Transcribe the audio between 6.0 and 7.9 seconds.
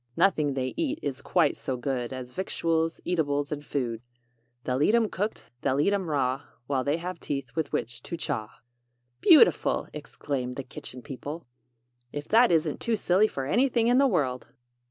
raw, While they have teeth with